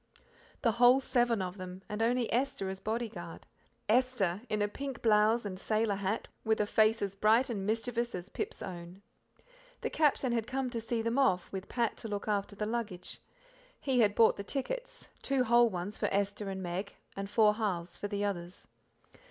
[0.63, 3.45] The whole seven of them, and only Esther as bodyguard
[3.87, 8.15] Esther in a pink blouse an sailor hat, with a face as bright and mischievous
[8.15, 9.03] as Pip's own.
[9.81, 13.19] The Captain had come to see them off, with Pat to look after the luggage.
[13.79, 17.95] He had bought the tickets two whole ones for Esther and Meg, and four halves
[17.95, 18.67] for the others.